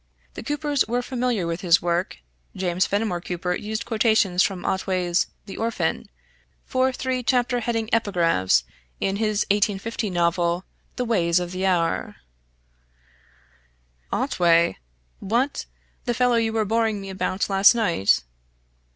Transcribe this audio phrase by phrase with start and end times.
[0.33, 2.17] The Coopers were familiar with his work;
[2.55, 6.09] James Fenimore Cooper used quotations from Otway's "The Orphan"
[6.65, 8.63] for three chapter heading epigraphs
[8.99, 12.15] in his 1850 novel, "The Ways of the Hour"}
[14.11, 14.77] "Otway?
[15.19, 15.67] What,
[16.05, 18.23] the fellow you were boring me about last night?"